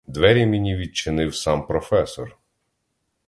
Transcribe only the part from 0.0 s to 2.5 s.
Двері мені відчинив сам професор.